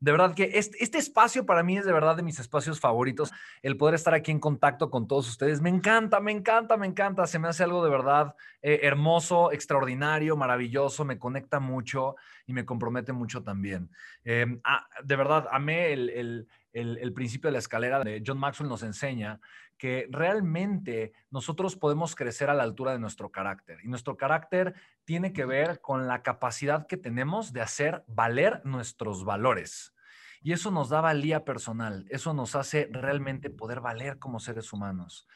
De 0.00 0.12
verdad 0.12 0.34
que 0.34 0.50
este, 0.54 0.82
este, 0.82 0.96
espacio 0.96 1.44
para 1.44 1.62
mí 1.62 1.76
es 1.76 1.84
de 1.84 1.92
verdad 1.92 2.16
de 2.16 2.22
mis 2.22 2.40
espacios 2.40 2.80
favoritos. 2.80 3.30
El 3.62 3.76
poder 3.76 3.94
estar 3.94 4.14
aquí 4.14 4.30
en 4.30 4.40
contacto 4.40 4.90
con 4.90 5.06
todos 5.06 5.28
ustedes. 5.28 5.60
Me 5.60 5.68
encanta, 5.68 6.20
me 6.20 6.32
encanta, 6.32 6.78
me 6.78 6.86
encanta. 6.86 7.26
Se 7.26 7.38
me 7.38 7.48
hace 7.48 7.64
algo 7.64 7.84
de 7.84 7.90
verdad 7.90 8.34
eh, 8.62 8.80
hermoso, 8.82 9.52
extraordinario, 9.52 10.38
maravilloso. 10.38 11.04
Me 11.04 11.18
conecta 11.18 11.60
mucho 11.60 12.16
y 12.46 12.54
me 12.54 12.64
compromete 12.64 13.12
mucho 13.12 13.42
también. 13.42 13.90
Em, 14.24 14.58
ah, 14.64 14.88
de 15.04 15.16
verdad, 15.16 15.46
amé 15.52 15.92
el, 15.92 16.08
el, 16.08 16.48
el 16.72 17.12
principio 17.12 17.48
de 17.48 17.52
la 17.52 17.58
escalera 17.58 18.02
de 18.04 18.22
John 18.26 18.38
Maxwell 18.38 18.68
nos 18.68 18.82
enseña 18.82 19.40
que 19.80 20.06
realmente 20.10 21.14
nosotros 21.30 21.74
podemos 21.74 22.14
crecer 22.14 22.50
a 22.50 22.54
la 22.54 22.64
altura 22.64 22.92
de 22.92 22.98
nuestro 22.98 23.30
carácter. 23.30 23.78
Y 23.82 23.88
nuestro 23.88 24.14
carácter 24.18 24.74
tiene 25.06 25.32
que 25.32 25.46
ver 25.46 25.80
con 25.80 26.06
la 26.06 26.22
capacidad 26.22 26.86
que 26.86 26.98
tenemos 26.98 27.54
de 27.54 27.62
hacer 27.62 28.04
valer 28.06 28.60
nuestros 28.64 29.24
valores. 29.24 29.94
Y 30.42 30.52
eso 30.52 30.70
nos 30.70 30.90
da 30.90 31.00
valía 31.00 31.46
personal, 31.46 32.04
eso 32.10 32.34
nos 32.34 32.56
hace 32.56 32.90
realmente 32.92 33.48
poder 33.48 33.80
valer 33.80 34.18
como 34.18 34.38
seres 34.38 34.70
humanos. 34.74 35.26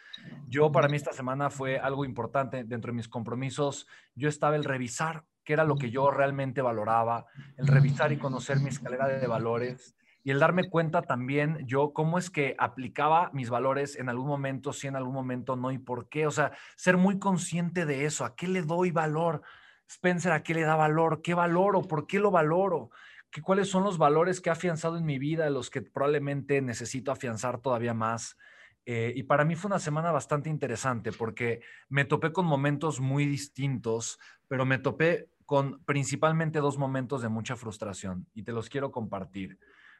Yo 0.46 0.70
para 0.70 0.88
mí 0.88 0.96
esta 0.96 1.14
semana 1.14 1.48
fue 1.48 1.78
algo 1.78 2.04
importante 2.04 2.64
dentro 2.64 2.92
de 2.92 2.96
mis 2.96 3.08
compromisos. 3.08 3.86
Yo 4.14 4.28
estaba 4.28 4.56
el 4.56 4.64
revisar 4.64 5.24
qué 5.42 5.54
era 5.54 5.64
lo 5.64 5.76
que 5.76 5.90
yo 5.90 6.10
realmente 6.10 6.60
valoraba, 6.60 7.24
el 7.56 7.66
revisar 7.66 8.12
y 8.12 8.18
conocer 8.18 8.60
mi 8.60 8.68
escalera 8.68 9.08
de 9.08 9.26
valores 9.26 9.96
y 10.24 10.30
el 10.30 10.40
darme 10.40 10.70
cuenta 10.70 11.02
también 11.02 11.58
yo 11.66 11.92
cómo 11.92 12.18
es 12.18 12.30
que 12.30 12.56
aplicaba 12.58 13.30
mis 13.34 13.50
valores 13.50 13.94
en 13.96 14.08
algún 14.08 14.26
momento, 14.26 14.72
sí, 14.72 14.86
en 14.86 14.96
algún 14.96 15.12
momento 15.12 15.54
no 15.54 15.70
y 15.70 15.78
por 15.78 16.08
qué. 16.08 16.26
O 16.26 16.30
sea, 16.30 16.52
ser 16.76 16.96
muy 16.96 17.18
consciente 17.18 17.84
de 17.84 18.06
eso, 18.06 18.24
a 18.24 18.34
qué 18.34 18.48
le 18.48 18.62
doy 18.62 18.90
valor, 18.90 19.42
Spencer, 19.86 20.32
¿a 20.32 20.42
qué 20.42 20.54
le 20.54 20.62
da 20.62 20.76
valor? 20.76 21.20
¿Qué 21.20 21.34
valoro? 21.34 21.82
¿Por 21.82 22.06
qué 22.06 22.18
lo 22.18 22.30
valoro? 22.30 22.90
¿Qué, 23.30 23.42
¿Cuáles 23.42 23.68
son 23.68 23.84
los 23.84 23.98
valores 23.98 24.40
que 24.40 24.48
ha 24.48 24.54
afianzado 24.54 24.96
en 24.96 25.04
mi 25.04 25.18
vida, 25.18 25.50
los 25.50 25.68
que 25.68 25.82
probablemente 25.82 26.62
necesito 26.62 27.12
afianzar 27.12 27.60
todavía 27.60 27.92
más? 27.92 28.38
Eh, 28.86 29.12
y 29.14 29.24
para 29.24 29.44
mí 29.44 29.56
fue 29.56 29.68
una 29.68 29.78
semana 29.78 30.10
bastante 30.10 30.48
interesante 30.48 31.12
porque 31.12 31.60
me 31.90 32.06
topé 32.06 32.32
con 32.32 32.46
momentos 32.46 32.98
muy 32.98 33.26
distintos, 33.26 34.18
pero 34.48 34.64
me 34.64 34.78
topé 34.78 35.28
con 35.44 35.84
principalmente 35.84 36.60
dos 36.60 36.78
momentos 36.78 37.20
de 37.20 37.28
mucha 37.28 37.56
frustración 37.56 38.26
y 38.34 38.42
te 38.42 38.52
los 38.52 38.70
quiero 38.70 38.90
compartir. 38.90 39.58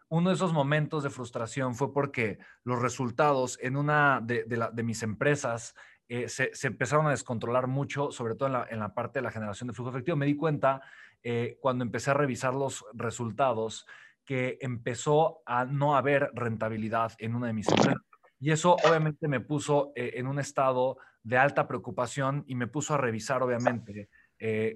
Uno 0.09 0.31
de 0.31 0.37
esos 0.37 0.53
momentos 0.53 1.03
de 1.03 1.11
frustración 1.11 1.75
fue 1.75 1.93
porque 1.93 2.39
los 2.63 2.81
resultados 2.81 3.59
en 3.61 3.77
una 3.77 4.21
de, 4.23 4.45
de 4.45 4.83
mis 4.83 5.03
empresas 5.03 5.75
eh, 6.07 6.29
se, 6.29 6.51
empezaron 6.67 7.07
a 7.07 7.11
descontrolar 7.11 7.67
mucho, 7.67 8.11
sobre 8.11 8.35
todo 8.35 8.65
en 8.69 8.79
la, 8.79 8.95
parte 8.95 9.19
de 9.19 9.23
la 9.23 9.31
generación 9.31 9.69
de 9.69 9.75
flujo 9.75 9.91
efectivo. 9.91 10.17
Me 10.17 10.27
di 10.27 10.37
cuenta 10.37 10.83
eh, 11.23 11.57
cuando 11.61 11.83
empecé 11.85 12.11
a 12.11 12.15
revisar 12.15 12.55
los 12.55 12.85
resultados 12.93 13.87
que 14.25 14.59
empezó 14.61 15.43
a 15.47 15.65
no 15.65 15.97
haber 15.97 16.31
rentabilidad 16.35 17.13
en 17.19 17.35
una 17.35 17.47
de 17.47 17.55
mis 17.55 17.69
empresas. 17.69 18.03
Y 18.39 18.51
eso 18.51 18.77
obviamente 18.85 19.29
me 19.29 19.41
puso 19.41 19.93
eh, 19.97 20.13
en 20.17 20.27
un 20.27 20.39
estado 20.39 20.99
de 21.23 21.39
alta 21.39 21.67
preocupación 21.67 22.45
y 22.47 22.55
me 22.55 22.67
puso 22.67 22.95
a 22.95 22.99
revisar, 22.99 23.43
obviamente, 23.43 24.11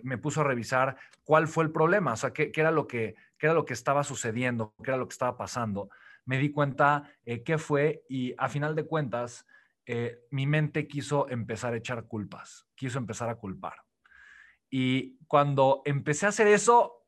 me 0.02 0.18
puso 0.18 0.40
a 0.40 0.44
revisar 0.44 0.96
cuál 1.24 1.48
fue 1.48 1.64
el 1.64 1.70
problema, 1.70 2.12
o 2.12 2.16
sea, 2.16 2.32
qué, 2.32 2.50
era 2.54 2.70
lo 2.70 2.86
que, 2.86 3.16
qué 3.36 3.46
era 3.46 3.54
lo 3.54 3.64
que 3.64 3.74
estaba 3.74 4.04
sucediendo, 4.04 4.74
qué 4.82 4.90
era 4.90 4.96
lo 4.96 5.08
que 5.08 5.12
estaba 5.12 5.36
pasando. 5.36 5.90
Me 6.24 6.38
di 6.38 6.50
cuenta 6.50 7.10
qué 7.44 7.58
fue 7.58 8.04
y 8.08 8.34
a 8.38 8.48
final 8.48 8.74
de 8.74 8.86
cuentas, 8.86 9.46
eh, 9.90 10.26
mi 10.30 10.46
mente 10.46 10.86
quiso 10.86 11.30
empezar 11.30 11.72
a 11.72 11.78
echar 11.78 12.04
culpas, 12.04 12.66
quiso 12.74 12.98
empezar 12.98 13.30
a 13.30 13.36
culpar. 13.36 13.72
Y 14.68 15.16
cuando 15.26 15.80
empecé 15.86 16.26
a 16.26 16.28
hacer 16.28 16.46
eso, 16.46 17.06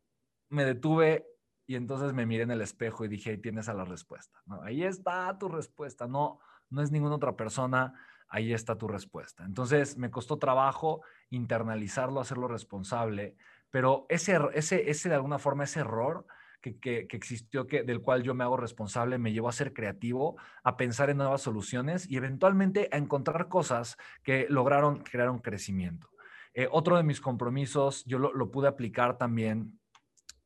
me 0.49 0.65
detuve 0.65 1.27
y 1.67 1.77
entonces 1.77 2.15
me 2.15 2.25
miré 2.25 2.45
en 2.45 2.53
el 2.53 2.63
espejo 2.63 3.05
y 3.05 3.09
dije, 3.09 3.33
ahí 3.33 3.37
tienes 3.37 3.69
a 3.69 3.75
la 3.75 3.85
respuesta. 3.85 4.43
Ahí 4.63 4.83
está 4.83 5.37
tu 5.39 5.51
respuesta, 5.51 6.09
no, 6.09 6.41
no 6.71 6.81
es 6.81 6.91
ninguna 6.91 7.17
otra 7.17 7.37
persona, 7.37 7.93
ahí 8.31 8.53
está 8.53 8.79
tu 8.79 8.89
respuesta. 8.89 9.45
Entonces 9.45 9.99
me 9.99 10.11
costó 10.11 10.39
trabajo 10.39 11.03
internalizarlo, 11.29 12.21
hacerlo 12.21 12.49
responsable, 12.49 13.37
pero 13.71 14.07
ese, 14.09 14.39
ese, 14.55 14.91
ese 14.91 15.09
de 15.09 15.15
alguna 15.15 15.39
forma, 15.39 15.65
ese 15.65 15.81
error 15.81 16.27
que, 16.61 17.07
existió, 17.11 17.67
que, 17.67 17.83
del 17.83 18.01
cual 18.01 18.23
yo 18.23 18.35
me 18.35 18.45
hago 18.45 18.57
responsable, 18.57 19.19
me 19.19 19.33
llevó 19.33 19.49
a 19.49 19.53
ser 19.53 19.73
creativo, 19.73 20.37
a 20.63 20.77
pensar 20.77 21.11
en 21.11 21.17
nuevas 21.17 21.43
soluciones 21.43 22.09
y 22.09 22.17
eventualmente 22.17 22.89
a 22.93 22.99
encontrar 22.99 23.49
cosas 23.49 23.97
que 24.23 24.47
lograron 24.49 25.03
crear 25.03 25.31
un 25.31 25.39
crecimiento. 25.39 26.11
Eh, 26.53 26.69
otro 26.71 26.97
de 26.97 27.03
mis 27.03 27.21
compromisos, 27.21 28.05
yo 28.05 28.19
lo, 28.19 28.51
pude 28.51 28.69
aplicar 28.69 29.17
también 29.17 29.79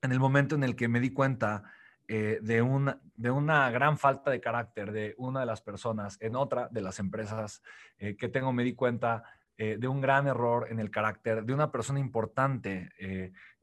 en 0.03 0.13
el 0.13 0.21
momento 0.21 0.55
en 0.55 0.63
el 0.63 0.77
que 0.77 0.89
me 0.89 1.01
di 1.01 1.11
cuenta 1.11 1.65
eh, 2.09 2.39
de, 2.43 2.63
una, 2.63 3.01
de 3.17 3.31
una 3.31 3.71
gran 3.71 3.99
falta 3.99 4.31
de 4.31 4.41
carácter 4.41 4.93
de 4.93 5.15
una 5.19 5.41
de 5.41 5.47
las 5.47 5.63
personas 5.63 6.19
en 6.21 6.37
otra 6.37 6.69
de 6.71 6.83
las 6.83 6.99
empresas 6.99 7.63
eh, 7.99 8.17
que 8.17 8.29
tengo, 8.29 8.53
me 8.53 8.65
di 8.65 8.75
cuenta 8.75 9.25
de 9.57 9.87
un 9.87 10.01
gran 10.01 10.27
error 10.27 10.67
en 10.69 10.81
el 10.81 10.91
carácter 10.91 11.45
de 11.45 11.55
una 11.55 11.71
persona 11.71 12.01
importante 12.01 12.91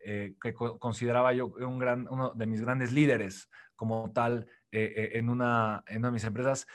eh, 0.03 0.33
que 0.41 0.53
consideraba 0.53 1.31
yo 1.31 1.47
un 1.47 1.77
gran, 1.77 2.07
uno 2.09 2.31
de 2.33 2.47
mis 2.47 2.59
grandes 2.61 2.91
líderes 2.91 3.49
como 3.75 4.11
tal 4.11 4.47
eh, 4.71 4.91
eh, 4.95 5.09
en, 5.13 5.29
una, 5.29 5.83
en 5.85 5.99
una 5.99 6.07
de 6.07 6.13
mis 6.13 6.23
empresas, 6.23 6.65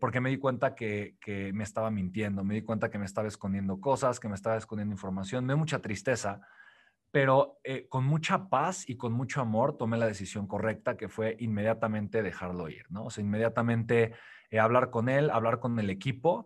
porque 0.00 0.20
me 0.20 0.30
di 0.30 0.38
cuenta 0.38 0.74
que, 0.74 1.16
que, 1.20 1.52
me 1.52 1.62
estaba 1.62 1.90
mintiendo, 1.90 2.42
me 2.44 2.54
di 2.54 2.62
cuenta 2.62 2.90
que 2.90 2.98
me 2.98 3.04
estaba 3.04 3.28
escondiendo 3.28 3.80
cosas, 3.80 4.18
que 4.18 4.28
me 4.28 4.34
estaba 4.34 4.56
escondiendo 4.56 4.92
información, 4.92 5.44
me 5.44 5.52
dio 5.52 5.58
mucha 5.58 5.80
tristeza, 5.80 6.40
pero 7.14 7.60
con 7.90 8.04
mucha 8.04 8.48
paz 8.48 8.90
y 8.90 8.96
con 8.96 9.12
mucho 9.12 9.40
amor 9.40 9.76
tomé 9.78 9.96
la 9.96 10.08
decisión 10.08 10.48
correcta, 10.48 10.96
que 10.96 11.08
fue 11.08 11.36
inmediatamente 11.38 12.24
dejarlo 12.24 12.68
ir, 12.68 12.86
¿no? 12.90 13.04
O 13.04 13.10
sea, 13.10 13.22
inmediatamente 13.22 14.14
hablar 14.60 14.90
con 14.90 15.08
él, 15.08 15.30
hablar 15.30 15.60
con 15.60 15.78
el 15.78 15.90
equipo 15.90 16.44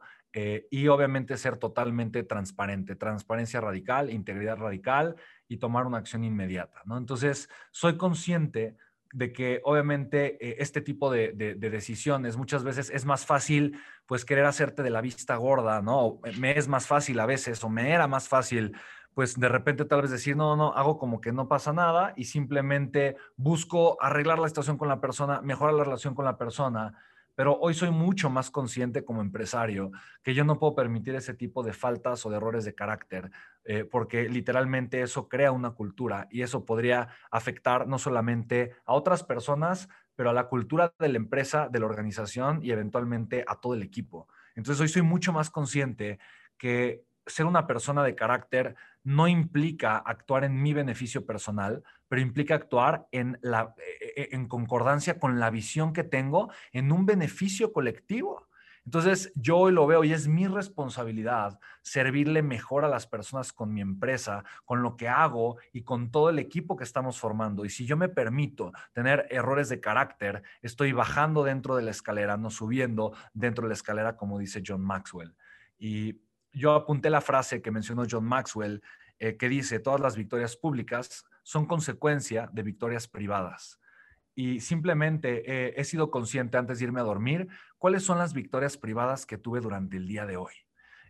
y 0.71 0.89
obviamente 0.89 1.39
ser 1.39 1.57
totalmente 1.57 2.23
transparente, 2.23 2.97
transparencia 2.97 3.63
radical, 3.63 4.11
integridad 4.11 4.59
radical 4.59 5.17
y 5.49 5.57
tomar 5.57 5.87
una 5.87 5.97
acción 5.97 6.23
inmediata, 6.23 6.83
¿no? 6.85 6.99
Entonces, 6.99 7.49
soy 7.71 7.97
consciente 7.97 8.77
de 9.13 9.33
que 9.33 9.61
obviamente 9.65 10.37
eh, 10.47 10.57
este 10.59 10.81
tipo 10.81 11.11
de, 11.11 11.33
decisiones 11.33 12.37
muchas 12.37 12.63
veces 12.63 12.91
es 12.91 13.05
más 13.05 13.25
fácil 13.25 13.81
pues 14.07 14.25
querer 14.25 14.45
hacerte 14.45 14.83
de 14.83 14.91
la 14.91 15.01
vista 15.01 15.37
gorda, 15.37 15.81
¿no? 15.81 16.21
Me 16.39 16.59
es 16.59 16.69
más 16.69 16.87
fácil 16.87 17.19
a 17.21 17.27
veces 17.27 17.63
o 17.65 17.69
me 17.69 17.91
era 17.91 18.07
más 18.07 18.29
fácil 18.29 18.77
pues 19.19 19.35
de 19.35 19.49
repente 19.49 19.85
tal 19.85 20.03
vez 20.03 20.13
decir, 20.13 20.37
no, 20.37 20.55
no, 20.55 20.75
hago 20.75 20.97
como 20.97 21.21
que 21.21 21.33
no 21.33 21.49
pasa 21.49 21.73
nada 21.73 22.13
y 22.15 22.27
simplemente 22.27 23.17
busco 23.35 24.01
arreglar 24.01 24.39
la 24.39 24.47
situación 24.47 24.79
con 24.79 24.87
la 24.87 25.01
persona, 25.01 25.41
mejorar 25.43 25.75
la 25.75 25.83
relación 25.83 26.15
con 26.15 26.25
la 26.25 26.39
persona 26.39 26.97
pero 27.35 27.59
hoy 27.61 27.75
soy 27.75 27.91
mucho 27.91 28.31
más 28.31 28.53
consciente 28.53 29.05
como 29.05 29.21
empresario 29.21 29.91
que 30.23 30.35
yo 30.35 30.45
no 30.45 30.61
puedo 30.61 30.77
permitir 30.77 31.17
ese 31.17 31.35
tipo 31.35 31.65
de 31.65 31.73
faltas 31.73 32.25
o 32.25 32.31
de 32.31 32.37
errores 32.37 32.65
de 32.65 32.77
carácter, 32.77 33.33
eh, 33.65 33.85
porque 33.85 34.29
literalmente 34.29 35.03
eso 35.03 35.29
crea 35.29 35.51
una 35.51 35.73
cultura 35.73 36.29
y 36.31 36.43
eso 36.43 36.65
podría 36.65 37.09
afectar 37.33 37.89
no 37.89 37.99
solamente 37.99 38.77
a 38.85 38.93
otras 38.93 39.25
personas, 39.25 39.89
pero 40.15 40.31
a 40.31 40.33
la 40.33 40.47
cultura 40.47 40.95
de 40.97 41.09
la 41.09 41.17
empresa, 41.17 41.69
de 41.69 41.81
la 41.81 41.87
organización 41.87 42.61
y 42.63 42.71
eventualmente 42.71 43.45
a 43.49 43.57
todo 43.57 43.75
el 43.75 43.83
equipo. 43.83 44.29
Entonces 44.55 44.81
hoy 44.81 44.89
soy 44.89 45.03
mucho 45.03 45.33
más 45.33 45.51
consciente 45.51 46.21
que 46.57 47.05
ser 47.29 47.47
una 47.47 47.67
persona 47.67 48.03
de 48.03 48.15
carácter 48.15 48.77
no 49.05 49.29
implica 49.29 49.97
actuar 49.97 50.45
en 50.45 50.61
mi 50.61 50.75
beneficio 50.75 51.25
personal, 51.25 51.83
pero 52.09 52.21
implica 52.23 52.55
actuar 52.55 53.07
en, 53.13 53.39
la, 53.43 53.75
e, 53.79 54.23
e, 54.23 54.29
en 54.37 54.49
concordancia 54.49 55.19
con 55.19 55.39
la 55.39 55.51
visión 55.51 55.93
que 55.93 56.05
tengo 56.05 56.51
en 56.73 56.93
un 56.93 57.07
beneficio 57.07 57.73
colectivo. 57.73 58.49
Entonces, 58.85 59.31
yo 59.35 59.59
hoy 59.59 59.73
lo 59.73 59.87
veo 59.87 60.03
y 60.03 60.15
es 60.15 60.29
mi 60.29 60.47
responsabilidad 60.47 61.61
servirle 61.83 62.41
mejor 62.41 62.87
a 62.87 62.89
las 62.89 63.07
personas 63.07 63.53
con 63.53 63.75
mi 63.75 63.83
empresa, 63.83 64.45
con 64.65 64.83
lo 64.83 64.97
que 64.97 65.09
hago 65.09 65.59
y 65.75 65.83
con 65.83 66.11
todo 66.11 66.31
el 66.31 66.39
equipo 66.39 66.75
que 66.75 66.85
estamos 66.85 67.21
formando. 67.21 67.67
Y 67.67 67.69
si 67.69 67.85
yo 67.85 67.99
me 67.99 68.09
permito 68.09 68.73
tener 68.95 69.27
errores 69.29 69.69
de 69.69 69.81
carácter, 69.81 70.43
estoy 70.63 70.93
bajando 70.93 71.45
dentro 71.45 71.77
de 71.77 71.83
la 71.83 71.91
escalera, 71.91 72.39
no 72.39 72.49
subiendo 72.49 73.13
dentro 73.35 73.65
de 73.65 73.69
la 73.69 73.75
escalera, 73.75 74.17
como 74.17 74.39
dice 74.39 74.63
John 74.67 74.81
Maxwell. 74.81 75.35
Y 75.79 76.23
yo 76.59 76.75
apunté 76.75 77.09
la 77.11 77.21
frase 77.21 77.63
que 77.63 77.71
mencionó 77.71 78.05
John 78.11 78.25
Maxwell, 78.25 78.83
eh, 79.19 79.37
que 79.37 79.49
dice, 79.49 79.79
todas 79.79 80.01
las 80.01 80.17
victorias 80.17 80.57
públicas 80.57 81.25
son 81.43 81.67
consecuencia 81.67 82.51
de 82.53 82.63
victorias 82.63 83.09
privadas 83.09 83.81
y 84.39 84.61
simplemente 84.61 85.43
eh, 85.51 85.75
he 85.77 85.83
sido 85.83 86.13
consciente 86.13 86.59
antes 86.59 86.79
de 86.79 86.85
irme 86.85 87.01
a 87.01 87.03
dormir 87.03 87.49
cuáles 87.77 88.05
son 88.05 88.19
las 88.19 88.35
victorias 88.35 88.77
privadas 88.77 89.27
que 89.27 89.37
tuve 89.37 89.59
durante 89.61 89.97
el 89.97 90.07
día 90.07 90.27
de 90.27 90.37
hoy. 90.37 90.53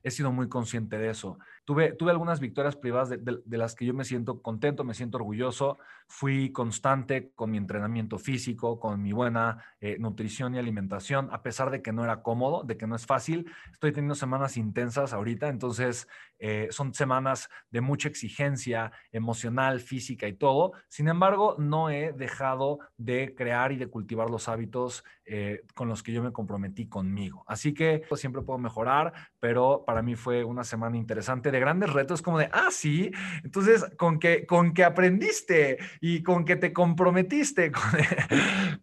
He 0.08 0.10
sido 0.10 0.32
muy 0.32 0.48
consciente 0.48 0.98
de 0.98 1.10
eso. 1.10 1.38
Tuve, 1.66 1.92
tuve 1.92 2.10
algunas 2.10 2.40
victorias 2.40 2.76
privadas 2.76 3.10
de, 3.10 3.58
las 3.58 3.74
que 3.74 3.84
yo 3.84 3.92
me 3.92 4.04
siento 4.04 4.40
contento, 4.40 4.84
me 4.84 4.94
siento 4.94 5.18
orgulloso. 5.18 5.76
Fui 6.06 6.50
constante 6.50 7.30
con 7.34 7.50
mi 7.50 7.58
entrenamiento 7.58 8.18
físico, 8.18 8.80
con 8.80 9.02
mi 9.02 9.12
buena 9.12 9.62
eh, 9.80 9.98
nutrición 9.98 10.54
y 10.54 10.58
alimentación, 10.58 11.28
a 11.30 11.42
pesar 11.42 11.70
de 11.70 11.82
que 11.82 11.92
no 11.92 12.04
era 12.04 12.22
cómodo, 12.22 12.62
de 12.64 12.78
que 12.78 12.86
no 12.86 12.96
es 12.96 13.04
fácil. 13.04 13.52
Estoy 13.70 13.92
teniendo 13.92 14.14
semanas 14.14 14.56
intensas 14.56 15.12
ahorita, 15.12 15.48
entonces 15.48 16.08
eh, 16.38 16.68
son 16.70 16.94
semanas 16.94 17.50
de 17.70 17.82
mucha 17.82 18.08
exigencia 18.08 18.92
emocional, 19.12 19.80
física 19.80 20.26
y 20.26 20.32
todo. 20.32 20.72
Sin 20.88 21.08
embargo, 21.08 21.56
no 21.58 21.90
he 21.90 22.12
dejado 22.12 22.78
de 22.96 23.34
crear 23.36 23.72
y 23.72 23.76
de 23.76 23.88
cultivar 23.88 24.30
los 24.30 24.48
hábitos 24.48 25.04
eh, 25.26 25.64
con 25.74 25.88
los 25.88 26.02
que 26.02 26.12
yo 26.12 26.22
me 26.22 26.32
comprometí 26.32 26.88
conmigo. 26.88 27.44
Así 27.46 27.74
que 27.74 28.04
pues, 28.08 28.22
siempre 28.22 28.40
puedo 28.40 28.58
mejorar, 28.58 29.12
pero 29.40 29.84
para 29.86 29.97
mí 30.02 30.14
fue 30.14 30.44
una 30.44 30.64
semana 30.64 30.96
interesante 30.96 31.50
de 31.50 31.60
grandes 31.60 31.92
retos, 31.92 32.22
como 32.22 32.38
de, 32.38 32.48
ah, 32.52 32.68
sí, 32.70 33.10
entonces 33.44 33.84
con 33.96 34.18
que, 34.18 34.46
con 34.46 34.72
que 34.72 34.84
aprendiste 34.84 35.78
y 36.00 36.22
con 36.22 36.44
que 36.44 36.56
te 36.56 36.72
comprometiste 36.72 37.72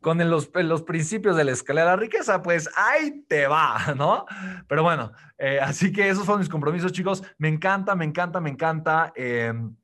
con, 0.01 0.17
los, 0.29 0.51
los 0.53 0.83
principios 0.83 1.35
de 1.35 1.43
la 1.43 1.51
escalera 1.51 1.91
de 1.91 1.97
riqueza, 1.97 2.41
pues 2.41 2.69
ahí 2.75 3.25
te 3.27 3.47
va, 3.47 3.93
¿no? 3.95 4.25
Pero 4.67 4.83
bueno, 4.83 5.11
eh, 5.37 5.59
así 5.61 5.91
que 5.91 6.09
esos 6.09 6.25
fueron 6.25 6.39
mis 6.39 6.49
compromisos, 6.49 6.91
chicos. 6.91 7.23
Me 7.37 7.47
encanta, 7.47 7.95
me 7.95 8.05
encanta, 8.05 8.39
me 8.39 8.49
encanta. 8.49 9.13
Em, 9.15 9.75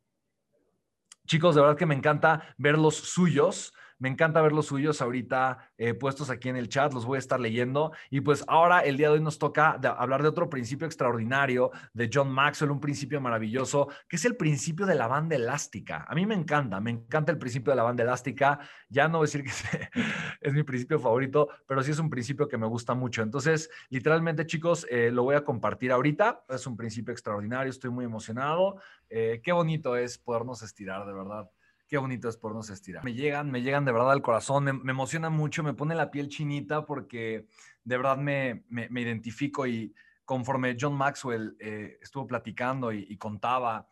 chicos, 1.25 1.56
de 1.56 1.62
verdad 1.62 1.78
que 1.78 1.86
me 1.86 1.95
encanta 1.95 2.56
ver 2.57 2.78
los 2.78 2.95
suyos. 2.95 3.74
Me 4.01 4.09
encanta 4.09 4.42
ver 4.42 4.51
los 4.51 4.65
suyos 4.65 5.00
ahorita 5.00 5.69
eh, 5.77 5.94
puestos 5.94 6.31
aquí 6.31 6.50
en 6.50 6.56
el 6.56 6.69
chat, 6.69 6.92
los 6.92 7.06
voy 7.06 7.18
a 7.18 7.19
estar 7.19 7.39
leyendo. 7.39 7.92
Y 8.09 8.21
pues 8.21 8.44
ahora 8.48 8.80
el 8.80 8.98
día 8.98 9.09
de 9.09 9.13
hoy 9.13 9.21
nos 9.21 9.38
toca 9.38 9.74
hablar 9.74 10.24
de 10.24 10.30
otro 10.30 10.50
principio 10.50 10.88
extraordinario 10.88 11.69
de 11.94 12.09
John 12.12 12.31
Maxwell, 12.31 12.71
un 12.71 12.80
principio 12.80 13.21
maravilloso, 13.21 13.89
que 14.09 14.15
es 14.15 14.25
el 14.25 14.38
principio 14.38 14.88
de 14.88 14.95
la 14.95 15.06
banda 15.06 15.36
elástica. 15.36 16.03
A 16.09 16.15
mí 16.15 16.25
me 16.25 16.33
encanta, 16.33 16.80
me 16.80 16.89
encanta 16.89 17.31
el 17.31 17.38
principio 17.38 17.74
de 17.74 17.77
la 17.77 17.83
banda 17.83 18.01
elástica. 18.01 18.59
Ya 18.89 19.07
no 19.07 19.19
voy 19.19 19.25
a 19.25 19.27
decir 19.27 19.44
que 19.44 19.51
es 20.42 20.51
mi 20.51 20.63
principio 20.63 20.97
favorito, 20.97 21.50
pero 21.68 21.83
sí 21.83 21.92
es 21.92 22.00
un 22.00 22.09
principio 22.09 22.47
que 22.47 22.57
me 22.57 22.65
gusta 22.65 22.95
mucho. 22.95 23.21
Entonces, 23.21 23.69
literalmente, 23.89 24.47
chicos, 24.47 24.88
eh, 24.89 25.12
lo 25.12 25.21
voy 25.21 25.36
a 25.36 25.45
compartir 25.45 25.92
ahorita. 25.92 26.44
Es 26.50 26.65
un 26.65 26.75
principio 26.75 27.12
extraordinario, 27.12 27.69
estoy 27.69 27.92
muy 27.92 28.06
emocionado. 28.06 28.81
Eh, 29.09 29.42
qué 29.44 29.51
bonito 29.51 29.95
es 29.95 30.18
podernos 30.18 30.63
estirar, 30.63 31.06
de 31.06 31.13
verdad 31.13 31.51
qué 31.91 31.97
bonito 31.97 32.29
es 32.29 32.38
por 32.38 32.55
nos 32.55 32.69
estirar. 32.69 33.03
Me 33.03 33.13
llegan, 33.13 33.51
me 33.51 33.61
llegan 33.61 33.83
de 33.83 33.91
verdad 33.91 34.13
al 34.13 34.21
corazón, 34.21 34.63
me, 34.63 34.91
emociona 34.91 35.29
mucho, 35.29 35.61
me 35.61 35.73
pone 35.73 35.93
la 35.93 36.09
piel 36.09 36.29
chinita 36.29 36.85
porque 36.85 37.47
de 37.83 37.97
verdad 37.97 38.15
me, 38.15 38.63
me, 38.69 39.01
identifico 39.01 39.67
y 39.67 39.93
conforme 40.23 40.77
John 40.79 40.93
Maxwell 40.93 41.57
eh, 41.59 41.99
estuvo 42.01 42.25
platicando 42.25 42.93
y, 42.93 43.17
contaba 43.17 43.89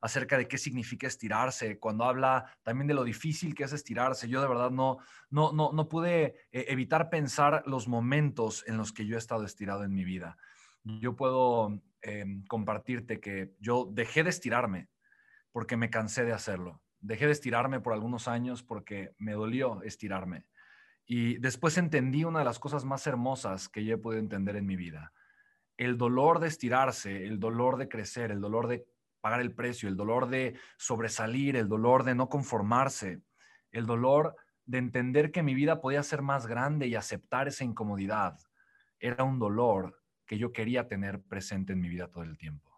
acerca 0.00 0.38
de 0.38 0.48
qué 0.48 0.56
significa 0.56 1.06
estirarse, 1.06 1.78
cuando 1.78 2.04
habla 2.04 2.46
también 2.62 2.86
de 2.86 2.94
lo 2.94 3.04
difícil 3.04 3.54
que 3.54 3.64
es 3.64 3.74
estirarse, 3.74 4.30
yo 4.30 4.40
de 4.40 4.48
verdad 4.48 4.70
no, 4.70 5.00
no, 5.28 5.52
no, 5.52 5.72
no 5.74 5.88
pude 5.90 6.46
eh, 6.52 6.64
evitar 6.68 7.10
pensar 7.10 7.64
los 7.66 7.86
momentos 7.86 8.64
en 8.66 8.78
los 8.78 8.94
que 8.94 9.04
yo 9.04 9.16
he 9.16 9.18
estado 9.18 9.44
estirado 9.44 9.84
en 9.84 9.92
mi 9.92 10.04
vida. 10.04 10.38
Yo 10.84 11.16
puedo 11.16 11.82
em, 12.00 12.46
compartirte 12.46 13.20
que 13.20 13.54
yo 13.60 13.86
dejé 13.92 14.24
de 14.24 14.30
estirarme 14.30 14.88
porque 15.52 15.76
me 15.76 15.90
cansé 15.90 16.24
de 16.24 16.32
hacerlo 16.32 16.80
dejé 17.02 17.26
de 17.26 17.32
estirarme 17.32 17.80
por 17.80 17.92
algunos 17.92 18.28
años 18.28 18.62
porque 18.62 19.14
me 19.18 19.32
dolió 19.32 19.82
estirarme. 19.82 20.46
Y 21.04 21.38
después 21.38 21.76
entendí 21.76 22.24
una 22.24 22.38
de 22.38 22.44
las 22.44 22.58
cosas 22.58 22.84
más 22.84 23.06
hermosas 23.06 23.68
que 23.68 23.84
yo 23.84 23.94
he 23.94 23.98
podido 23.98 24.20
entender 24.20 24.56
en 24.56 24.66
mi 24.66 24.76
vida. 24.76 25.12
El 25.76 25.98
dolor 25.98 26.38
de 26.38 26.48
estirarse, 26.48 27.26
el 27.26 27.40
dolor 27.40 27.76
de 27.76 27.88
crecer, 27.88 28.30
el 28.30 28.40
dolor 28.40 28.68
de 28.68 28.86
pagar 29.20 29.40
el 29.40 29.54
precio, 29.54 29.88
el 29.88 29.96
dolor 29.96 30.28
de 30.28 30.56
sobresalir, 30.78 31.56
el 31.56 31.68
dolor 31.68 32.04
de 32.04 32.14
no 32.14 32.28
conformarse, 32.28 33.20
el 33.72 33.86
dolor 33.86 34.36
de 34.64 34.78
entender 34.78 35.32
que 35.32 35.42
mi 35.42 35.54
vida 35.54 35.80
podía 35.80 36.02
ser 36.02 36.22
más 36.22 36.46
grande 36.46 36.86
y 36.86 36.94
aceptar 36.94 37.48
esa 37.48 37.64
incomodidad, 37.64 38.38
era 39.00 39.24
un 39.24 39.40
dolor 39.40 40.00
que 40.24 40.38
yo 40.38 40.52
quería 40.52 40.86
tener 40.86 41.20
presente 41.22 41.72
en 41.72 41.80
mi 41.80 41.88
vida 41.88 42.08
todo 42.08 42.22
el 42.22 42.38
tiempo 42.38 42.71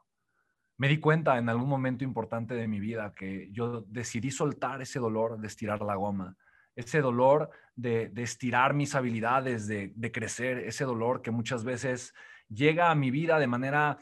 me 0.76 0.88
di 0.88 0.99
cuenta 0.99 1.38
en 1.38 1.49
algún 1.49 1.69
momento 1.69 2.05
importante 2.05 2.55
de 2.55 2.67
mi 2.67 2.81
vida 2.81 3.12
que 3.12 3.49
yo 3.53 3.82
decidí 3.82 4.31
soltar 4.31 4.82
ese 4.82 4.99
dolor 4.99 5.38
de 5.38 5.47
estirar 5.47 5.82
la 5.82 5.94
goma, 5.94 6.37
ese 6.75 7.00
dolor 7.00 7.50
de, 7.76 8.12
estirar 8.17 8.75
mis 8.75 8.94
habilidades, 8.94 9.69
de, 9.69 10.12
crecer, 10.12 10.59
ese 10.59 10.85
dolor 10.85 11.23
que 11.23 11.31
muchas 11.31 11.65
veces 11.65 12.15
llega 12.49 12.91
a 12.91 12.94
mi 12.94 13.11
vida 13.11 13.38
de 13.38 13.47
manera 13.47 13.99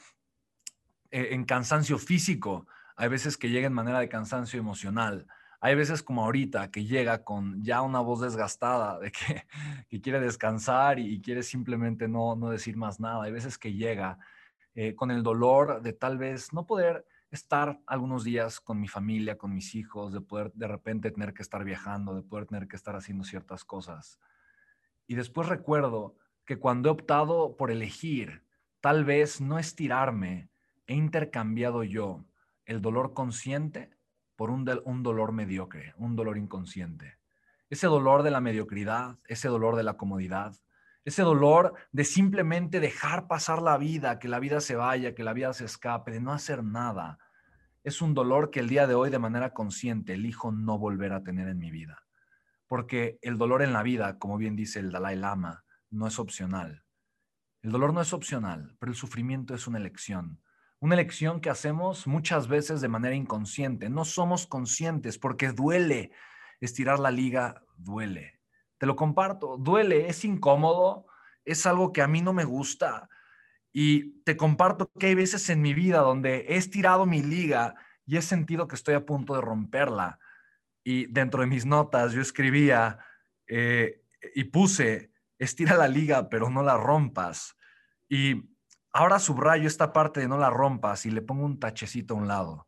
eh, 1.11 1.29
en 1.33 1.45
cansancio 1.45 1.99
físico, 1.99 2.67
hay 2.97 3.09
veces 3.09 3.37
que 3.37 3.51
llega 3.51 3.67
en 3.67 3.73
manera 3.73 4.01
de 4.01 4.09
cansancio 4.09 4.59
emocional. 4.59 5.27
Hay 5.61 5.77
veces 5.77 6.03
como 6.03 6.25
ahorita 6.25 6.71
que 6.71 6.85
llega 6.85 7.23
con 7.23 7.63
ya 7.63 7.83
una 7.83 8.01
voz 8.01 8.21
desgastada 8.21 8.99
de 8.99 9.13
que, 9.13 9.47
quiere 10.03 10.21
descansar 10.21 10.99
y, 10.99 11.15
y 11.15 11.21
quiere 11.21 11.43
simplemente 11.43 12.09
no, 12.09 12.35
no 12.35 12.51
decir 12.51 12.77
más 12.77 12.99
nada. 12.99 13.25
Hay 13.25 13.33
veces 13.33 13.59
que 13.59 13.73
llega 13.73 14.19
eh, 14.75 14.95
con 14.95 15.11
el 15.11 15.23
dolor 15.23 15.83
de 15.83 15.93
tal 15.93 16.19
vez 16.19 16.53
no 16.53 16.67
poder 16.67 17.05
estar 17.31 17.81
algunos 17.87 18.25
días 18.25 18.61
con 18.61 18.81
mi 18.81 18.89
familia, 18.89 19.39
con 19.39 19.55
mis 19.55 19.75
hijos, 19.75 20.13
de 20.13 20.21
poder 20.21 20.53
de 20.53 20.69
repente 20.69 21.11
tener 21.11 21.33
que 21.33 21.43
estar 21.43 21.65
viajando, 21.65 22.15
de 22.15 22.23
poder 22.23 22.47
tener 22.47 22.69
que 22.69 22.77
estar 22.77 22.95
haciendo 22.95 23.25
ciertas 23.25 23.65
cosas. 23.65 24.19
Y 25.07 25.15
después 25.15 25.49
recuerdo 25.49 26.17
que 26.45 26.59
cuando 26.59 26.89
he 26.89 26.93
optado 26.93 27.57
por 27.57 27.71
elegir 27.71 28.45
tal 28.81 29.05
vez 29.05 29.41
no 29.41 29.59
estirarme, 29.59 30.51
he 30.87 30.95
intercambiado 30.95 31.85
yo 31.85 32.25
el 32.67 32.83
dolor 32.83 33.15
consciente 33.15 33.91
por 34.37 34.51
un, 34.51 34.69
un 34.85 35.03
dolor 35.03 35.33
mediocre, 35.33 35.95
un 35.97 36.17
dolor 36.17 36.37
inconsciente. 36.37 37.19
Ese 37.71 37.87
dolor 37.87 38.23
de 38.23 38.31
la 38.31 38.41
mediocridad, 38.41 39.19
ese 39.25 39.49
dolor 39.49 39.77
de 39.77 39.83
la 39.83 39.95
comodidad, 39.95 40.55
ese 41.05 41.23
dolor 41.23 41.75
de 41.91 42.05
simplemente 42.05 42.79
dejar 42.79 43.27
pasar 43.27 43.61
la 43.61 43.77
vida, 43.77 44.19
que 44.19 44.29
la 44.29 44.39
vida 44.39 44.61
se 44.61 44.77
vaya, 44.77 45.15
que 45.15 45.25
la 45.25 45.33
vida 45.33 45.53
se 45.53 45.65
escape, 45.65 46.13
de 46.13 46.21
no 46.21 46.33
hacer 46.33 46.63
nada. 46.63 47.19
Es 47.83 48.01
un 48.03 48.15
dolor 48.15 48.51
que 48.51 48.61
el 48.61 48.69
día 48.69 48.87
de 48.87 48.95
hoy 48.95 49.11
de 49.11 49.19
manera 49.19 49.53
consciente 49.53 50.15
elijo 50.15 50.53
no 50.53 50.79
volver 50.79 51.13
a 51.13 51.25
tener 51.25 51.49
en 51.49 51.59
mi 51.59 51.71
vida. 51.71 52.05
Porque 52.69 53.19
el 53.21 53.37
dolor 53.37 53.63
en 53.63 53.73
la 53.73 53.83
vida, 53.83 54.19
como 54.19 54.39
bien 54.39 54.55
dice 54.55 54.79
el 54.79 54.93
Dalai 54.93 55.17
Lama, 55.17 55.65
no 55.91 56.07
es 56.07 56.19
opcional. 56.19 56.85
El 57.63 57.73
dolor 57.73 57.93
no 57.93 58.01
es 58.01 58.13
opcional, 58.13 58.77
pero 58.79 58.91
el 58.91 58.97
sufrimiento 58.97 59.55
es 59.55 59.67
una 59.67 59.79
elección. 59.79 60.41
Una 60.79 60.95
elección 60.95 61.41
que 61.41 61.51
hacemos 61.51 62.07
muchas 62.07 62.49
veces 62.49 62.81
de 62.81 62.89
manera 62.89 63.15
inconsciente. 63.15 63.89
No 63.89 64.05
somos 64.05 64.47
conscientes 64.47 65.19
porque 65.19 65.53
duele. 65.53 66.13
Estirar 66.61 67.01
la 67.01 67.11
liga 67.11 67.63
duele 67.77 68.42
te 68.83 68.87
lo 68.87 68.97
comparto, 68.97 69.59
duele, 69.59 70.09
es 70.09 70.25
incómodo, 70.25 71.07
es 71.45 71.67
algo 71.67 71.93
que 71.93 72.03
a 72.03 72.09
mí 72.09 72.21
no 72.21 72.33
me 72.33 72.43
gusta. 72.43 73.09
Y 73.73 74.21
te 74.25 74.37
comparto 74.37 74.91
que 74.99 75.07
hay 75.07 75.15
veces 75.15 75.49
en 75.51 75.63
mi 75.63 75.73
vida 75.73 76.01
donde 76.01 76.47
he 76.49 76.57
estirado 76.57 77.07
mi 77.07 77.23
liga 77.23 77.77
y 78.07 78.17
he 78.17 78.23
sentido 78.23 78.67
que 78.67 78.75
estoy 78.75 78.95
a 78.95 79.07
punto 79.07 79.37
de 79.37 79.41
romperla. 79.41 80.19
Y 80.83 81.07
dentro 81.07 81.43
de 81.43 81.47
mis 81.47 81.65
notas 81.65 82.11
yo 82.11 82.21
escribía 82.21 82.99
eh, 83.47 84.03
y 84.35 84.43
puse, 84.43 85.13
estira 85.39 85.77
la 85.77 85.87
liga, 85.87 86.29
pero 86.29 86.51
no 86.51 86.65
la 86.65 86.77
rompas. 86.77 87.57
Y 88.09 88.51
ahora 88.93 89.21
subrayo 89.21 89.69
esta 89.69 89.93
parte 89.93 90.19
de 90.19 90.27
no 90.27 90.39
la 90.39 90.51
rompas 90.51 91.07
y 91.07 91.13
le 91.13 91.23
pongo 91.23 91.45
un 91.45 91.61
tachecito 91.61 92.15
a 92.15 92.17
un 92.17 92.27
lado. 92.27 92.67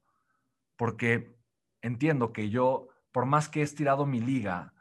Porque 0.77 1.37
entiendo 1.83 2.33
que 2.33 2.51
yo, 2.51 2.87
por 3.11 3.27
más 3.27 3.49
que 3.49 3.63
he 3.63 3.65
estirado 3.65 4.07
mi 4.07 4.21
liga, 4.21 4.74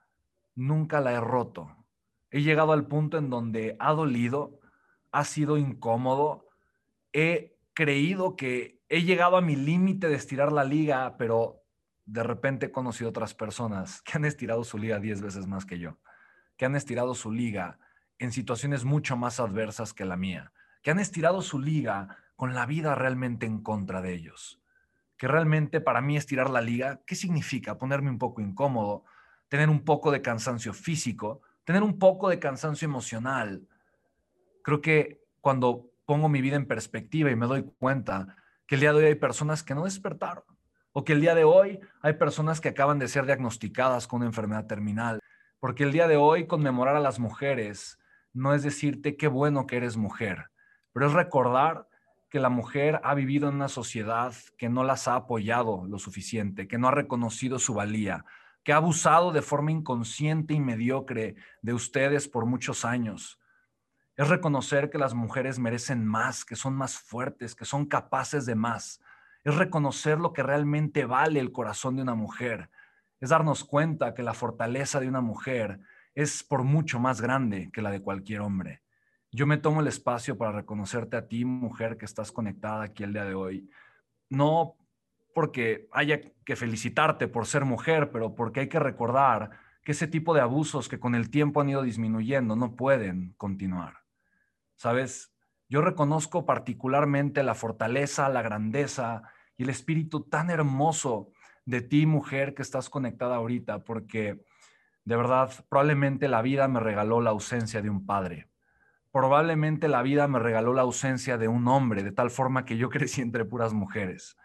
nunca 0.56 1.02
la 1.02 1.14
he 1.14 1.20
roto. 1.20 1.86
He 2.30 2.42
llegado 2.42 2.72
al 2.72 2.88
punto 2.88 3.18
en 3.18 3.30
donde 3.30 3.76
ha 3.80 3.94
dolido, 3.94 4.60
ha 5.12 5.24
sido 5.24 5.58
incómodo, 5.58 6.50
he 7.12 7.58
creído 7.74 8.36
que 8.36 8.82
he 8.90 9.04
llegado 9.04 9.38
a 9.38 9.42
mi 9.42 9.56
límite 9.56 10.08
de 10.08 10.16
estirar 10.16 10.52
la 10.52 10.64
liga, 10.64 11.18
pero 11.18 11.64
de 12.06 12.24
repente 12.24 12.68
he 12.68 12.72
conocido 12.72 13.10
otras 13.10 13.34
personas 13.34 14.02
que 14.06 14.14
han 14.18 14.26
estirado 14.26 14.64
su 14.64 14.78
liga 14.78 15.00
10 15.00 15.22
veces 15.22 15.48
más 15.48 15.66
que 15.66 15.80
yo, 15.80 16.00
que 16.58 16.66
han 16.66 16.76
estirado 16.76 17.16
su 17.16 17.32
liga 17.32 17.80
en 18.20 18.32
situaciones 18.32 18.86
mucho 18.86 19.18
más 19.18 19.40
adversas 19.40 19.94
que 19.94 20.06
la 20.06 20.18
mía, 20.18 20.52
que 20.82 20.92
han 20.92 21.00
estirado 21.00 21.42
su 21.42 21.60
liga 21.60 22.18
con 22.36 22.54
la 22.54 22.66
vida 22.66 22.96
realmente 22.96 23.46
en 23.46 23.62
contra 23.62 24.02
de 24.02 24.14
ellos. 24.14 24.62
Que 25.18 25.28
realmente 25.28 25.80
para 25.82 26.02
mí 26.02 26.18
estirar 26.18 26.50
la 26.50 26.62
liga, 26.62 27.02
¿qué 27.06 27.16
significa? 27.16 27.78
Ponerme 27.78 28.10
un 28.10 28.18
poco 28.18 28.42
incómodo, 28.42 29.06
tener 29.54 29.70
un 29.70 29.86
poco 29.86 30.10
de 30.10 30.24
cansancio 30.24 30.74
físico, 30.74 31.44
tener 31.64 31.84
un 31.84 32.00
poco 32.00 32.28
de 32.28 32.40
cansancio 32.40 32.88
emocional. 32.88 33.62
Creo 34.64 34.82
que 34.82 35.22
cuando 35.42 35.92
pongo 36.06 36.28
mi 36.28 36.42
vida 36.42 36.56
en 36.56 36.66
perspectiva 36.66 37.30
y 37.30 37.36
me 37.36 37.46
doy 37.46 37.64
cuenta 37.78 38.36
que 38.66 38.74
el 38.74 38.82
día 38.82 38.94
de 38.94 38.98
hoy 38.98 39.06
hay 39.06 39.16
personas 39.16 39.62
que 39.62 39.76
no 39.76 39.84
despertaron, 39.84 40.44
o 40.92 41.04
que 41.04 41.14
el 41.14 41.22
día 41.22 41.36
de 41.36 41.44
hoy 41.44 41.80
hay 42.02 42.14
personas 42.14 42.62
que 42.62 42.70
acaban 42.70 42.98
de 42.98 43.08
ser 43.08 43.28
diagnosticadas 43.28 44.08
con 44.08 44.22
una 44.22 44.26
enfermedad 44.26 44.66
terminal, 44.66 45.20
porque 45.60 45.84
el 45.84 45.92
día 45.92 46.08
de 46.08 46.18
hoy 46.18 46.48
conmemorar 46.48 46.96
a 46.96 47.00
las 47.00 47.20
mujeres 47.20 48.00
no 48.34 48.56
es 48.56 48.64
decirte 48.64 49.18
qué 49.18 49.28
bueno 49.28 49.68
que 49.68 49.78
eres 49.78 49.98
mujer, 49.98 50.48
pero 50.94 51.06
es 51.06 51.14
recordar 51.14 51.88
que 52.32 52.40
la 52.40 52.50
mujer 52.50 53.00
ha 53.04 53.14
vivido 53.14 53.50
en 53.50 53.54
una 53.54 53.70
sociedad 53.70 54.34
que 54.58 54.68
no 54.68 54.84
las 54.84 55.08
ha 55.08 55.14
apoyado 55.14 55.86
lo 55.86 56.00
suficiente, 56.00 56.68
que 56.68 56.80
no 56.80 56.88
ha 56.88 56.92
reconocido 56.92 57.60
su 57.60 57.76
valía, 57.76 58.26
que 58.64 58.74
ha 58.74 58.78
abusado 58.78 59.32
de 59.32 59.42
forma 59.42 59.72
inconsciente 59.72 60.54
y 60.54 60.60
mediocre 60.60 61.36
de 61.62 61.74
ustedes 61.74 62.28
por 62.28 62.46
muchos 62.46 62.86
años. 62.86 63.40
Es 64.16 64.28
reconocer 64.30 64.90
que 64.90 64.98
las 64.98 65.14
mujeres 65.14 65.60
merecen 65.60 66.06
más, 66.06 66.46
que 66.46 66.56
son 66.56 66.76
más 66.76 66.98
fuertes, 66.98 67.56
que 67.56 67.66
son 67.66 67.86
capaces 67.86 68.46
de 68.46 68.56
más. 68.56 69.02
Es 69.44 69.56
reconocer 69.56 70.20
lo 70.20 70.34
que 70.34 70.44
realmente 70.44 71.06
vale 71.06 71.40
el 71.40 71.52
corazón 71.52 71.96
de 71.96 72.04
una 72.04 72.16
mujer. 72.16 72.70
Es 73.20 73.30
darnos 73.30 73.64
cuenta 73.64 74.14
que 74.14 74.24
la 74.24 74.34
fortaleza 74.34 75.00
de 75.00 75.08
una 75.08 75.22
mujer 75.22 75.80
es 76.16 76.44
por 76.44 76.64
mucho 76.64 77.00
más 77.00 77.22
grande 77.22 77.70
que 77.74 77.82
la 77.82 77.92
de 77.92 78.02
cualquier 78.02 78.42
hombre. 78.42 78.84
Yo 79.32 79.48
me 79.48 79.58
tomo 79.58 79.82
el 79.82 79.88
espacio 79.88 80.38
para 80.38 80.52
reconocerte 80.52 81.18
a 81.18 81.28
ti, 81.28 81.44
mujer, 81.44 81.98
que 81.98 82.06
estás 82.06 82.32
conectada 82.32 82.84
aquí 82.84 83.04
el 83.04 83.14
día 83.14 83.26
de 83.26 83.34
hoy. 83.34 83.68
No 84.30 84.76
porque 85.34 85.88
haya 85.92 86.22
que 86.46 86.56
felicitarte 86.56 87.28
por 87.28 87.46
ser 87.46 87.66
mujer, 87.66 88.12
pero 88.12 88.36
porque 88.36 88.62
hay 88.62 88.70
que 88.70 88.80
recordar 88.80 89.52
que 89.84 89.92
ese 89.92 90.08
tipo 90.08 90.34
de 90.34 90.42
abusos 90.42 90.88
que 90.88 91.00
con 91.00 91.16
el 91.16 91.30
tiempo 91.30 91.62
han 91.62 91.70
ido 91.70 91.82
disminuyendo 91.82 92.56
no 92.56 92.76
pueden 92.76 93.34
continuar. 93.38 94.04
¿Sabes? 94.76 95.34
Yo 95.70 95.82
reconozco 95.82 96.46
particularmente 96.46 97.44
la 97.44 97.56
fortaleza, 97.56 98.30
la 98.30 98.42
grandeza 98.42 99.24
y 99.58 99.64
el 99.64 99.70
espíritu 99.70 100.22
tan 100.22 100.50
hermoso 100.50 101.32
de 101.66 101.82
ti, 101.82 102.06
mujer, 102.06 102.54
que 102.54 102.62
estás 102.62 102.90
conectada 102.90 103.36
ahorita, 103.36 103.84
porque 103.84 104.44
de 105.06 105.18
verdad, 105.18 105.52
probablemente 105.68 106.30
la 106.30 106.42
vida 106.42 106.68
me 106.68 106.80
regaló 106.80 107.20
la 107.20 107.32
ausencia 107.32 107.82
de 107.82 107.90
un 107.90 108.06
padre. 108.06 108.48
Probablemente 109.12 109.90
la 109.90 110.02
vida 110.02 110.28
me 110.28 110.40
regaló 110.40 110.74
la 110.74 110.84
ausencia 110.84 111.38
de 111.38 111.50
un 111.50 111.68
hombre, 111.68 112.04
de 112.04 112.12
tal 112.12 112.32
forma 112.32 112.66
que 112.66 112.78
yo 112.78 112.90
crecí 112.90 113.22
entre 113.22 113.46
puras 113.46 113.74
mujeres. 113.74 114.38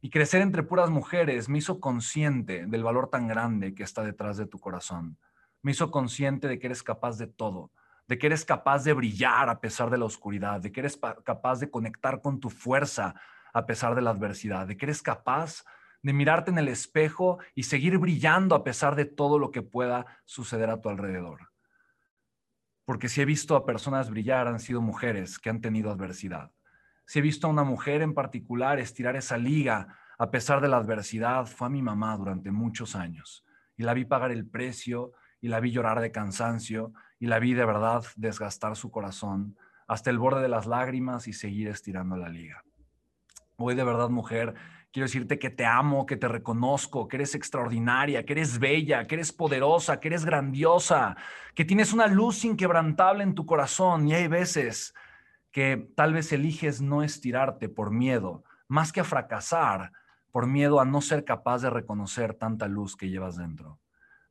Y 0.00 0.10
crecer 0.10 0.40
entre 0.40 0.62
puras 0.62 0.90
mujeres 0.90 1.48
me 1.48 1.58
hizo 1.58 1.78
consciente 1.78 2.66
del 2.66 2.82
valor 2.82 3.08
tan 3.10 3.28
grande 3.28 3.74
que 3.74 3.82
está 3.82 4.02
detrás 4.02 4.36
de 4.36 4.46
tu 4.46 4.58
corazón. 4.58 5.18
Me 5.62 5.72
hizo 5.72 5.90
consciente 5.90 6.48
de 6.48 6.58
que 6.58 6.68
eres 6.68 6.82
capaz 6.82 7.18
de 7.18 7.26
todo, 7.26 7.70
de 8.08 8.18
que 8.18 8.26
eres 8.26 8.44
capaz 8.44 8.84
de 8.84 8.94
brillar 8.94 9.50
a 9.50 9.60
pesar 9.60 9.90
de 9.90 9.98
la 9.98 10.06
oscuridad, 10.06 10.60
de 10.60 10.72
que 10.72 10.80
eres 10.80 10.98
capaz 11.24 11.60
de 11.60 11.70
conectar 11.70 12.22
con 12.22 12.40
tu 12.40 12.48
fuerza 12.48 13.14
a 13.52 13.66
pesar 13.66 13.94
de 13.94 14.00
la 14.00 14.10
adversidad, 14.10 14.66
de 14.66 14.76
que 14.76 14.86
eres 14.86 15.02
capaz 15.02 15.64
de 16.02 16.12
mirarte 16.12 16.50
en 16.50 16.58
el 16.58 16.68
espejo 16.68 17.38
y 17.54 17.64
seguir 17.64 17.98
brillando 17.98 18.54
a 18.54 18.64
pesar 18.64 18.96
de 18.96 19.04
todo 19.04 19.38
lo 19.38 19.50
que 19.50 19.62
pueda 19.62 20.06
suceder 20.24 20.70
a 20.70 20.80
tu 20.80 20.88
alrededor. 20.88 21.50
Porque 22.86 23.08
si 23.08 23.20
he 23.20 23.24
visto 23.24 23.54
a 23.54 23.66
personas 23.66 24.10
brillar, 24.10 24.48
han 24.48 24.60
sido 24.60 24.80
mujeres 24.80 25.38
que 25.38 25.50
han 25.50 25.60
tenido 25.60 25.90
adversidad. 25.90 26.50
Si 27.10 27.18
he 27.18 27.22
visto 27.22 27.48
a 27.48 27.50
una 27.50 27.64
mujer 27.64 28.02
en 28.02 28.14
particular 28.14 28.78
estirar 28.78 29.16
esa 29.16 29.36
liga 29.36 29.98
a 30.16 30.30
pesar 30.30 30.60
de 30.60 30.68
la 30.68 30.76
adversidad, 30.76 31.44
fue 31.44 31.66
a 31.66 31.68
mi 31.70 31.82
mamá 31.82 32.16
durante 32.16 32.52
muchos 32.52 32.94
años. 32.94 33.44
Y 33.76 33.82
la 33.82 33.94
vi 33.94 34.04
pagar 34.04 34.30
el 34.30 34.46
precio, 34.46 35.10
y 35.40 35.48
la 35.48 35.58
vi 35.58 35.72
llorar 35.72 35.98
de 35.98 36.12
cansancio, 36.12 36.92
y 37.18 37.26
la 37.26 37.40
vi 37.40 37.52
de 37.54 37.64
verdad 37.64 38.04
desgastar 38.14 38.76
su 38.76 38.92
corazón 38.92 39.56
hasta 39.88 40.10
el 40.10 40.18
borde 40.18 40.40
de 40.40 40.50
las 40.50 40.66
lágrimas 40.66 41.26
y 41.26 41.32
seguir 41.32 41.66
estirando 41.66 42.16
la 42.16 42.28
liga. 42.28 42.62
Hoy 43.56 43.74
de 43.74 43.82
verdad, 43.82 44.08
mujer, 44.08 44.54
Quiero 44.92 45.06
decirte 45.06 45.38
que 45.38 45.50
te 45.50 45.66
amo, 45.66 46.04
que 46.04 46.16
te 46.16 46.26
reconozco, 46.26 47.06
que 47.06 47.16
eres 47.16 47.36
extraordinaria, 47.36 48.24
que 48.24 48.32
eres 48.32 48.58
bella, 48.58 49.04
que 49.04 49.14
eres 49.16 49.32
poderosa, 49.32 50.00
que 50.00 50.08
eres 50.08 50.24
grandiosa, 50.24 51.16
que 51.54 51.64
tienes 51.64 51.92
una 51.92 52.08
luz 52.08 52.44
inquebrantable 52.44 53.22
en 53.22 53.36
tu 53.36 53.46
corazón 53.46 54.08
y 54.08 54.14
hay 54.14 54.26
veces 54.26 54.92
que 55.50 55.90
tal 55.96 56.12
vez 56.12 56.32
eliges 56.32 56.80
no 56.80 57.02
estirarte 57.02 57.68
por 57.68 57.90
miedo, 57.90 58.44
más 58.68 58.92
que 58.92 59.00
a 59.00 59.04
fracasar, 59.04 59.92
por 60.30 60.46
miedo 60.46 60.80
a 60.80 60.84
no 60.84 61.00
ser 61.00 61.24
capaz 61.24 61.62
de 61.62 61.70
reconocer 61.70 62.34
tanta 62.34 62.68
luz 62.68 62.96
que 62.96 63.08
llevas 63.08 63.36
dentro. 63.36 63.80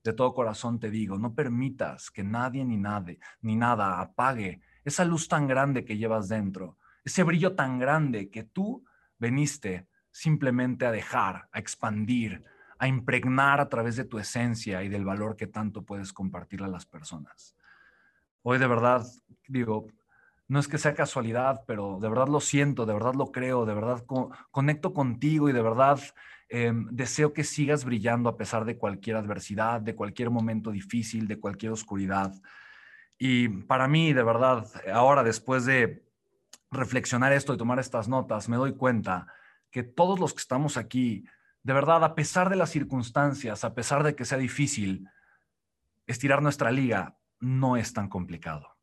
De 0.04 0.14
todo 0.14 0.34
corazón 0.34 0.80
te 0.80 0.90
digo, 0.90 1.18
no 1.18 1.34
permitas 1.34 2.10
que 2.10 2.24
nadie 2.24 2.64
ni 2.64 2.78
nadie 2.78 3.20
ni 3.42 3.56
nada 3.56 4.00
apague 4.00 4.62
esa 4.86 5.04
luz 5.04 5.28
tan 5.28 5.46
grande 5.46 5.84
que 5.84 5.98
llevas 5.98 6.30
dentro, 6.30 6.78
ese 7.04 7.24
brillo 7.24 7.56
tan 7.56 7.80
grande 7.80 8.30
que 8.30 8.44
tú 8.44 8.86
veniste 9.18 9.88
simplemente 10.10 10.86
a 10.86 10.92
dejar, 10.92 11.50
a 11.52 11.60
expandir, 11.60 12.44
a 12.78 12.88
impregnar 12.88 13.60
a 13.60 13.68
través 13.68 13.98
de 13.98 14.06
tu 14.06 14.18
esencia 14.18 14.84
y 14.84 14.90
del 14.90 15.04
valor 15.04 15.36
que 15.36 15.48
tanto 15.48 15.84
puedes 15.84 16.14
compartir 16.14 16.64
a 16.64 16.68
las 16.68 16.86
personas. 16.86 17.56
Hoy 18.42 18.58
de 18.58 18.68
verdad, 18.68 19.06
digo, 19.48 19.88
no 20.50 20.60
es 20.60 20.68
que 20.68 20.80
sea 20.80 20.96
casualidad, 20.96 21.64
pero 21.68 22.00
de 22.02 22.10
verdad 22.10 22.28
lo 22.28 22.40
siento, 22.40 22.88
de 22.88 22.94
verdad 22.94 23.14
lo 23.14 23.32
creo, 23.32 23.68
de 23.68 23.76
verdad 23.76 24.04
conecto 24.50 24.94
contigo 24.94 25.48
y 25.48 25.54
de 25.54 25.62
verdad 25.62 26.00
em, 26.50 26.88
deseo 26.90 27.34
que 27.34 27.44
sigas 27.44 27.86
brillando 27.86 28.30
a 28.30 28.36
pesar 28.36 28.66
de 28.66 28.76
cualquier 28.76 29.16
adversidad, 29.16 29.80
de 29.80 29.96
cualquier 29.96 30.32
momento 30.32 30.72
difícil, 30.72 31.28
de 31.28 31.40
cualquier 31.40 31.72
oscuridad. 31.72 32.34
Y 33.20 33.48
para 33.48 33.88
mí, 33.88 34.12
de 34.12 34.24
verdad, 34.24 34.66
ahora 34.92 35.24
después 35.24 35.66
de 35.66 36.04
reflexionar 36.72 37.32
esto 37.32 37.54
y 37.54 37.58
tomar 37.58 37.78
estas 37.78 38.08
notas, 38.08 38.50
me 38.50 38.58
doy 38.58 38.74
cuenta 38.74 39.28
que 39.70 39.84
todos 39.84 40.20
los 40.20 40.34
que 40.34 40.42
estamos 40.42 40.78
aquí, 40.78 41.26
de 41.62 41.74
verdad, 41.74 42.04
a 42.04 42.16
pesar 42.16 42.50
de 42.50 42.56
las 42.56 42.72
circunstancias, 42.72 43.64
a 43.64 43.76
pesar 43.76 44.02
de 44.02 44.16
que 44.16 44.26
sea 44.26 44.40
difícil, 44.40 45.08
estirar 46.08 46.42
nuestra 46.42 46.72
liga 46.72 47.20
no 47.40 47.78
es 47.78 47.94
tan 47.94 48.10
complicado. 48.10 48.79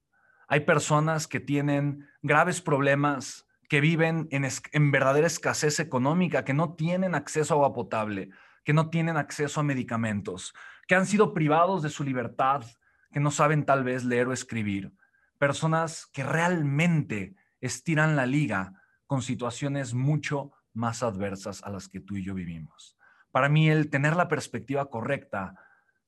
Hay 0.48 0.60
personas 0.60 1.26
que 1.26 1.40
tienen 1.40 2.08
graves 2.22 2.60
problemas, 2.60 3.46
que 3.68 3.80
viven 3.80 4.28
en, 4.30 4.90
verdadera 4.92 5.26
escasez 5.26 5.80
económica, 5.80 6.44
que 6.44 6.54
no 6.54 6.74
tienen 6.74 7.14
acceso 7.14 7.54
a 7.54 7.56
agua 7.56 7.74
potable, 7.74 8.30
que 8.64 8.72
no 8.72 8.90
tienen 8.90 9.16
acceso 9.16 9.60
a 9.60 9.64
medicamentos, 9.64 10.54
que 10.86 10.94
han 10.94 11.06
sido 11.06 11.34
privados 11.34 11.82
de 11.82 11.90
su 11.90 12.04
libertad, 12.04 12.64
que 13.10 13.20
no 13.20 13.30
saben 13.30 13.64
tal 13.64 13.82
vez 13.82 14.04
leer 14.04 14.28
o 14.28 14.32
escribir. 14.32 14.92
Personas 15.38 16.06
que 16.06 16.22
realmente 16.22 17.34
estiran 17.60 18.14
la 18.14 18.26
liga 18.26 18.72
con 19.06 19.22
situaciones 19.22 19.94
mucho 19.94 20.52
más 20.72 21.02
adversas 21.02 21.62
a 21.64 21.70
las 21.70 21.88
que 21.88 22.00
tú 22.00 22.16
y 22.16 22.24
yo 22.24 22.34
vivimos. 22.34 22.96
Para 23.32 23.48
mí 23.48 23.68
el 23.68 23.90
tener 23.90 24.14
la 24.16 24.28
perspectiva 24.28 24.90
correcta 24.90 25.54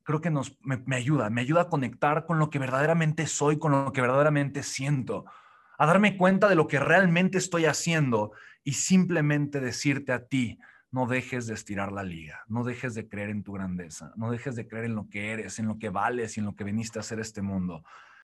creo 0.08 0.22
que 0.22 0.30
nos, 0.30 0.56
me, 0.62 0.96
ayuda, 0.96 1.28
me 1.28 1.42
ayuda 1.42 1.60
a 1.60 1.68
conectar 1.68 2.24
con 2.24 2.38
lo 2.38 2.48
que 2.48 2.58
verdaderamente 2.58 3.26
soy, 3.26 3.58
con 3.58 3.72
lo 3.72 3.92
que 3.92 4.00
verdaderamente 4.00 4.62
siento, 4.62 5.26
a 5.76 5.84
darme 5.84 6.16
cuenta 6.16 6.48
de 6.48 6.54
lo 6.54 6.66
que 6.66 6.80
realmente 6.80 7.36
estoy 7.36 7.66
haciendo 7.66 8.32
y 8.64 8.72
simplemente 8.72 9.60
decirte 9.60 10.12
a 10.12 10.24
ti, 10.24 10.58
no 10.90 11.06
dejes 11.06 11.46
de 11.46 11.52
estirar 11.52 11.92
la 11.92 12.04
liga, 12.04 12.42
no 12.48 12.64
dejes 12.64 12.94
de 12.94 13.06
creer 13.06 13.28
en 13.28 13.42
tu 13.42 13.52
grandeza, 13.52 14.14
no 14.16 14.30
dejes 14.30 14.56
de 14.56 14.66
creer 14.66 14.86
en 14.86 14.94
lo 14.94 15.10
que 15.10 15.32
eres, 15.32 15.58
en 15.58 15.66
lo 15.66 15.78
que 15.78 15.90
vales 15.90 16.38
y 16.38 16.40
en 16.40 16.46
lo 16.46 16.56
que 16.56 16.64
viniste 16.64 16.98
a 16.98 17.00
hacer 17.00 17.20
este 17.20 17.42
mundo. 17.42 17.84